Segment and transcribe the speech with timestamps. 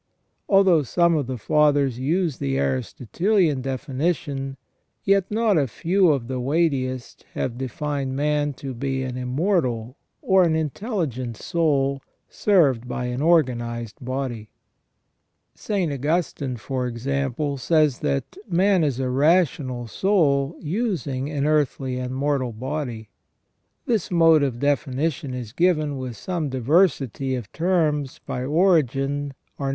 [0.49, 4.57] Although some of the Fathers use the Aristotelian definition,
[5.03, 10.41] yet not a few of the weightiest have defined man to be an immortal or
[10.43, 14.49] an intelligent soul served by an organized body.
[15.53, 15.93] St.
[15.93, 22.53] Augustine, for example, says that "man is a rational soul using an earthly and mortal
[22.53, 23.09] body
[23.49, 29.35] ".* This mode of definition is given, with some diversity of terms, by Origen, *
[29.35, 29.35] S.
[29.59, 29.69] August.